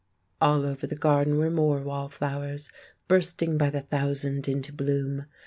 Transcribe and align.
All 0.41 0.65
over 0.65 0.87
the 0.87 0.95
garden 0.95 1.37
were 1.37 1.51
more 1.51 1.79
wallflowers 1.83 2.71
bursting 3.07 3.55
by 3.55 3.69
the 3.69 3.81
thousand 3.81 4.47
into 4.47 4.73
bloom. 4.73 5.27